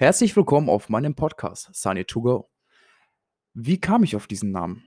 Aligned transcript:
Herzlich 0.00 0.36
willkommen 0.36 0.68
auf 0.68 0.88
meinem 0.88 1.16
Podcast 1.16 1.70
Sunny 1.72 2.04
to 2.04 2.22
Go. 2.22 2.48
Wie 3.52 3.80
kam 3.80 4.04
ich 4.04 4.14
auf 4.14 4.28
diesen 4.28 4.52
Namen? 4.52 4.84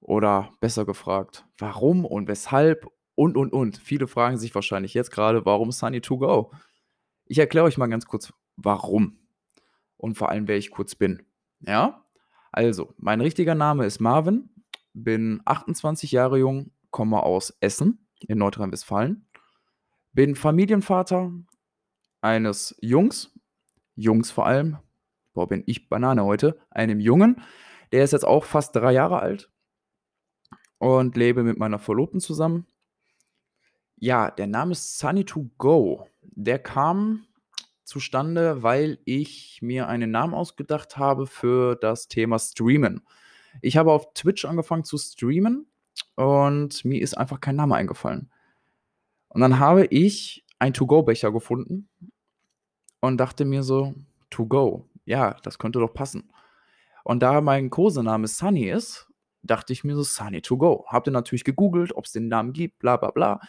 Oder 0.00 0.50
besser 0.58 0.84
gefragt, 0.84 1.46
warum 1.58 2.04
und 2.04 2.26
weshalb 2.26 2.88
und 3.14 3.36
und 3.36 3.52
und. 3.52 3.76
Viele 3.76 4.08
fragen 4.08 4.38
sich 4.38 4.52
wahrscheinlich 4.52 4.94
jetzt 4.94 5.12
gerade, 5.12 5.46
warum 5.46 5.70
Sunny 5.70 6.00
to 6.00 6.18
Go? 6.18 6.50
Ich 7.24 7.38
erkläre 7.38 7.66
euch 7.66 7.78
mal 7.78 7.86
ganz 7.86 8.04
kurz, 8.04 8.32
warum 8.56 9.16
und 9.96 10.18
vor 10.18 10.30
allem, 10.30 10.48
wer 10.48 10.56
ich 10.56 10.72
kurz 10.72 10.96
bin. 10.96 11.22
Ja? 11.60 12.04
Also, 12.50 12.94
mein 12.96 13.20
richtiger 13.20 13.54
Name 13.54 13.86
ist 13.86 14.00
Marvin, 14.00 14.50
bin 14.92 15.40
28 15.44 16.10
Jahre 16.10 16.38
jung, 16.40 16.72
komme 16.90 17.22
aus 17.22 17.56
Essen 17.60 18.08
in 18.26 18.38
Nordrhein-Westfalen, 18.38 19.24
bin 20.12 20.34
Familienvater 20.34 21.30
eines 22.22 22.74
Jungs, 22.80 23.32
Jungs 23.94 24.30
vor 24.30 24.46
allem, 24.46 24.78
boah, 25.32 25.48
bin 25.48 25.62
ich 25.66 25.88
Banane 25.88 26.24
heute, 26.24 26.58
einem 26.70 27.00
Jungen, 27.00 27.42
der 27.92 28.04
ist 28.04 28.12
jetzt 28.12 28.24
auch 28.24 28.44
fast 28.44 28.74
drei 28.74 28.92
Jahre 28.92 29.20
alt 29.20 29.50
und 30.78 31.16
lebe 31.16 31.42
mit 31.42 31.58
meiner 31.58 31.78
Verlobten 31.78 32.20
zusammen. 32.20 32.66
Ja, 33.96 34.30
der 34.30 34.46
Name 34.46 34.72
ist 34.72 34.98
Sunny 34.98 35.24
to 35.24 35.50
Go. 35.58 36.08
Der 36.22 36.58
kam 36.58 37.26
zustande, 37.84 38.62
weil 38.62 38.98
ich 39.04 39.60
mir 39.62 39.88
einen 39.88 40.10
Namen 40.10 40.34
ausgedacht 40.34 40.96
habe 40.96 41.26
für 41.26 41.76
das 41.76 42.08
Thema 42.08 42.38
Streamen. 42.38 43.06
Ich 43.60 43.76
habe 43.76 43.92
auf 43.92 44.14
Twitch 44.14 44.44
angefangen 44.44 44.84
zu 44.84 44.96
streamen 44.96 45.66
und 46.16 46.84
mir 46.84 47.00
ist 47.00 47.16
einfach 47.16 47.40
kein 47.40 47.56
Name 47.56 47.74
eingefallen. 47.74 48.32
Und 49.28 49.40
dann 49.40 49.58
habe 49.58 49.84
ich 49.86 50.44
einen 50.58 50.74
To-Go-Becher 50.74 51.32
gefunden 51.32 51.88
und 53.02 53.18
dachte 53.18 53.44
mir 53.44 53.62
so, 53.62 53.94
To-Go, 54.30 54.86
ja, 55.04 55.34
das 55.42 55.58
könnte 55.58 55.80
doch 55.80 55.92
passen. 55.92 56.32
Und 57.04 57.22
da 57.22 57.40
mein 57.40 57.68
Kosename 57.68 58.28
Sunny 58.28 58.70
ist, 58.70 59.08
dachte 59.42 59.72
ich 59.72 59.84
mir 59.84 59.96
so, 59.96 60.04
Sunny 60.04 60.40
to 60.40 60.56
go. 60.56 60.84
Habt 60.86 61.08
ihr 61.08 61.12
natürlich 61.12 61.44
gegoogelt, 61.44 61.94
ob 61.94 62.06
es 62.06 62.12
den 62.12 62.28
Namen 62.28 62.52
gibt, 62.52 62.78
bla 62.78 62.96
bla 62.96 63.10
bla. 63.10 63.40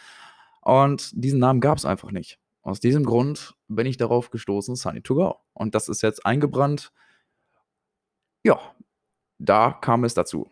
Und 0.60 1.10
diesen 1.14 1.38
Namen 1.38 1.60
gab 1.60 1.78
es 1.78 1.84
einfach 1.84 2.10
nicht. 2.10 2.38
Aus 2.62 2.80
diesem 2.80 3.04
Grund 3.04 3.54
bin 3.68 3.86
ich 3.86 3.96
darauf 3.96 4.30
gestoßen, 4.30 4.74
Sunny 4.74 5.02
to 5.02 5.14
go. 5.14 5.36
Und 5.52 5.74
das 5.74 5.88
ist 5.88 6.02
jetzt 6.02 6.26
eingebrannt. 6.26 6.92
Ja, 8.42 8.58
da 9.38 9.70
kam 9.70 10.04
es 10.04 10.14
dazu. 10.14 10.50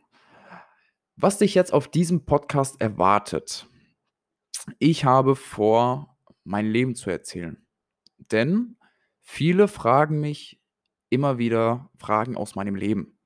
Was 1.17 1.39
dich 1.39 1.55
jetzt 1.55 1.73
auf 1.73 1.89
diesem 1.89 2.25
Podcast 2.25 2.80
erwartet, 2.80 3.67
ich 4.78 5.05
habe 5.05 5.34
vor, 5.34 6.17
mein 6.45 6.67
Leben 6.67 6.95
zu 6.95 7.11
erzählen. 7.11 7.67
Denn 8.30 8.77
viele 9.23 9.69
fragen 9.69 10.20
mich 10.20 10.61
immer 11.09 11.39
wieder 11.39 11.91
Fragen 11.97 12.37
aus 12.37 12.55
meinem 12.55 12.75
Leben. 12.75 13.19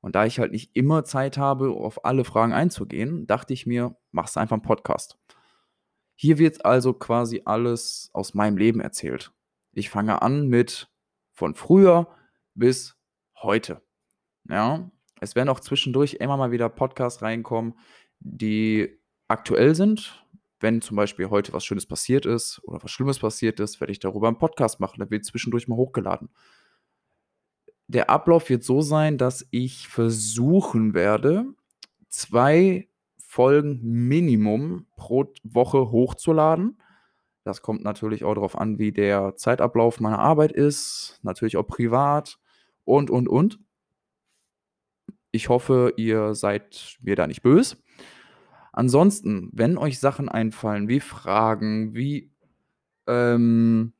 Und 0.00 0.14
da 0.14 0.24
ich 0.24 0.38
halt 0.38 0.52
nicht 0.52 0.74
immer 0.74 1.04
Zeit 1.04 1.36
habe, 1.36 1.70
auf 1.70 2.04
alle 2.04 2.24
Fragen 2.24 2.52
einzugehen, 2.52 3.26
dachte 3.26 3.52
ich 3.52 3.66
mir, 3.66 3.96
mach's 4.12 4.36
einfach 4.36 4.54
einen 4.54 4.62
Podcast. 4.62 5.18
Hier 6.14 6.38
wird 6.38 6.64
also 6.64 6.92
quasi 6.92 7.42
alles 7.44 8.10
aus 8.12 8.34
meinem 8.34 8.56
Leben 8.56 8.80
erzählt. 8.80 9.32
Ich 9.72 9.90
fange 9.90 10.22
an 10.22 10.48
mit 10.48 10.90
von 11.32 11.54
früher 11.54 12.08
bis 12.54 12.96
heute. 13.42 13.82
Ja, 14.48 14.90
es 15.20 15.34
werden 15.34 15.48
auch 15.48 15.60
zwischendurch 15.60 16.14
immer 16.14 16.36
mal 16.36 16.50
wieder 16.50 16.68
Podcasts 16.68 17.22
reinkommen, 17.22 17.74
die 18.18 18.98
aktuell 19.28 19.74
sind. 19.74 20.26
Wenn 20.60 20.82
zum 20.82 20.96
Beispiel 20.96 21.30
heute 21.30 21.54
was 21.54 21.64
Schönes 21.64 21.86
passiert 21.86 22.26
ist 22.26 22.60
oder 22.64 22.82
was 22.82 22.90
Schlimmes 22.90 23.18
passiert 23.18 23.58
ist, 23.60 23.80
werde 23.80 23.92
ich 23.92 23.98
darüber 23.98 24.28
einen 24.28 24.38
Podcast 24.38 24.78
machen. 24.78 25.00
Da 25.00 25.10
wird 25.10 25.24
zwischendurch 25.24 25.68
mal 25.68 25.76
hochgeladen. 25.76 26.28
Der 27.88 28.10
Ablauf 28.10 28.48
wird 28.50 28.62
so 28.62 28.82
sein, 28.82 29.18
dass 29.18 29.46
ich 29.50 29.88
versuchen 29.88 30.94
werde, 30.94 31.46
zwei 32.08 32.88
Folgen 33.18 33.80
Minimum 33.82 34.86
pro 34.96 35.32
Woche 35.42 35.90
hochzuladen. 35.90 36.80
Das 37.42 37.62
kommt 37.62 37.82
natürlich 37.82 38.22
auch 38.22 38.34
darauf 38.34 38.56
an, 38.56 38.78
wie 38.78 38.92
der 38.92 39.34
Zeitablauf 39.36 39.98
meiner 39.98 40.18
Arbeit 40.18 40.52
ist, 40.52 41.18
natürlich 41.22 41.56
auch 41.56 41.66
privat 41.66 42.38
und, 42.84 43.10
und, 43.10 43.28
und. 43.28 43.58
Ich 45.32 45.48
hoffe, 45.48 45.94
ihr 45.96 46.34
seid 46.34 46.98
mir 47.00 47.16
da 47.16 47.26
nicht 47.26 47.42
böse. 47.42 47.76
Ansonsten, 48.72 49.50
wenn 49.52 49.78
euch 49.78 49.98
Sachen 49.98 50.28
einfallen, 50.28 50.88
wie 50.88 51.00
Fragen, 51.00 51.94
wie, 51.94 52.30
ähm, 53.06 53.92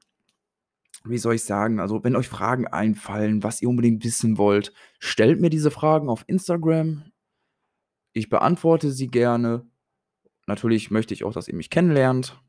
wie 1.04 1.19
soll 1.19 1.34
ich 1.34 1.44
sagen, 1.44 1.81
also 1.81 2.04
wenn 2.04 2.16
euch 2.16 2.28
Fragen 2.28 2.66
einfallen, 2.66 3.42
was 3.42 3.62
ihr 3.62 3.69
unbedingt 3.69 4.04
wissen 4.04 4.38
wollt, 4.38 4.72
stellt 4.98 5.41
mir 5.41 5.50
diese 5.50 5.70
Fragen 5.70 6.08
auf 6.08 6.25
Instagram. 6.26 7.04
Ich 8.12 8.28
beantworte 8.28 8.91
sie 8.91 9.08
gerne. 9.08 9.66
Natürlich 10.47 10.91
möchte 10.91 11.14
ich 11.14 11.25
auch, 11.25 11.32
dass 11.32 11.48
ihr 11.48 11.54
mich 11.54 11.70
kennenlernt. 11.70 12.41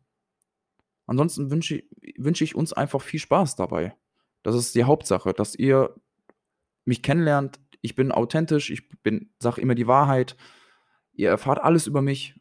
Ansonsten 1.08 1.52
wünsche, 1.52 1.84
wünsche 2.18 2.44
ich 2.44 2.56
uns 2.56 2.74
einfach 2.74 3.02
viel 3.02 3.20
Spaß 3.20 3.56
dabei. 3.56 3.96
Das 4.44 4.56
ist 4.56 4.76
die 4.76 4.84
Hauptsache, 4.84 5.34
dass 5.34 5.56
ihr 5.56 5.96
mich 6.86 7.04
kennenlernt. 7.04 7.60
Ich 7.82 7.96
bin 7.96 8.12
authentisch, 8.12 8.70
ich 8.70 8.90
bin, 9.02 9.32
sage 9.40 9.62
immer 9.62 9.76
die 9.76 9.88
Wahrheit. 9.88 10.36
Ihr 11.14 11.30
erfahrt 11.30 11.60
alles 11.60 11.88
über 11.88 12.02
mich. 12.02 12.36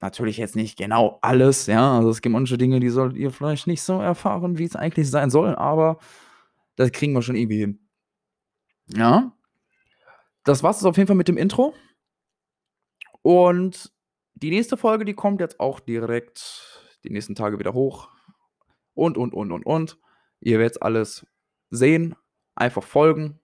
Natürlich 0.00 0.36
jetzt 0.36 0.56
nicht 0.56 0.76
genau 0.76 1.18
alles, 1.22 1.66
ja. 1.66 1.96
Also 1.96 2.10
es 2.10 2.20
gibt 2.20 2.32
manche 2.32 2.58
Dinge, 2.58 2.80
die 2.80 2.88
solltet 2.88 3.18
ihr 3.18 3.30
vielleicht 3.30 3.66
nicht 3.66 3.82
so 3.82 4.00
erfahren, 4.00 4.58
wie 4.58 4.64
es 4.64 4.76
eigentlich 4.76 5.08
sein 5.08 5.30
soll, 5.30 5.54
aber 5.54 5.98
das 6.76 6.90
kriegen 6.90 7.12
wir 7.12 7.22
schon 7.22 7.36
irgendwie 7.36 7.58
hin. 7.58 7.88
Ja. 8.88 9.32
Das 10.44 10.62
war's 10.62 10.84
auf 10.84 10.96
jeden 10.96 11.06
Fall 11.06 11.16
mit 11.16 11.28
dem 11.28 11.36
Intro. 11.36 11.72
Und 13.22 13.92
die 14.34 14.50
nächste 14.50 14.76
Folge, 14.76 15.04
die 15.04 15.14
kommt 15.14 15.40
jetzt 15.40 15.60
auch 15.60 15.78
direkt 15.78 16.98
die 17.04 17.10
nächsten 17.10 17.36
Tage 17.36 17.58
wieder 17.58 17.74
hoch. 17.74 18.08
Und, 18.94 19.16
und, 19.16 19.32
und, 19.32 19.52
und, 19.52 19.64
und. 19.64 19.98
Ihr 20.40 20.58
werdet 20.58 20.82
alles 20.82 21.26
sehen. 21.70 22.16
Einfach 22.54 22.82
folgen, 22.82 23.40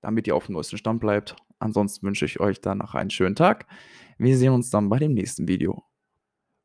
damit 0.00 0.26
ihr 0.26 0.34
auf 0.34 0.46
dem 0.46 0.54
neuesten 0.54 0.78
Stand 0.78 1.00
bleibt. 1.00 1.36
Ansonsten 1.62 2.06
wünsche 2.06 2.24
ich 2.24 2.40
euch 2.40 2.60
dann 2.60 2.78
noch 2.78 2.94
einen 2.94 3.10
schönen 3.10 3.36
Tag. 3.36 3.66
Wir 4.18 4.36
sehen 4.36 4.52
uns 4.52 4.70
dann 4.70 4.88
bei 4.88 4.98
dem 4.98 5.14
nächsten 5.14 5.48
Video. 5.48 5.84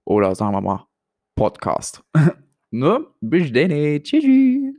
Oder 0.05 0.35
sagen 0.35 0.53
wir 0.53 0.61
mal 0.61 0.87
Podcast. 1.35 2.03
ne? 2.71 3.05
Bis 3.21 3.51
dann. 3.53 4.01
Tschüssi. 4.01 4.76